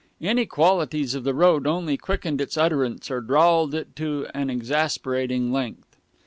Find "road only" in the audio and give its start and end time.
1.35-1.95